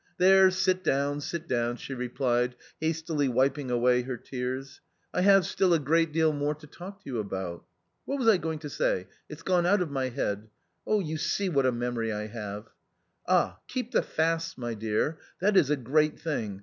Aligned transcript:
"There, 0.17 0.49
sit 0.49 0.83
down, 0.83 1.21
sit 1.21 1.47
down!" 1.47 1.75
she 1.77 1.93
replied, 1.93 2.55
hastily 2.79 3.27
wiping 3.29 3.69
away 3.69 4.01
her 4.01 4.17
tears." 4.17 4.81
I 5.13 5.21
have 5.21 5.45
still 5.45 5.75
a 5.75 5.77
great 5.79 6.11
deal 6.11 6.33
more 6.33 6.55
to 6.55 6.65
talk 6.65 7.03
to 7.03 7.05
you 7.07 7.19
about. 7.19 7.65
What 8.05 8.17
was 8.17 8.27
I 8.27 8.37
going 8.37 8.57
to 8.59 8.69
say? 8.71 9.05
It's 9.29 9.43
gone 9.43 9.67
out 9.67 9.79
of 9.83 9.91
my 9.91 10.09
head. 10.09 10.49
You 10.87 11.17
see 11.17 11.49
what 11.49 11.67
a 11.67 11.71
memory 11.71 12.11
I 12.11 12.25
have. 12.25 12.69
Ah! 13.27 13.59
keep 13.67 13.91
the 13.91 14.01
fasts, 14.01 14.57
my 14.57 14.73
dear. 14.73 15.19
That 15.39 15.55
is 15.55 15.69
a 15.69 15.77
great 15.77 16.19
thing 16.19 16.59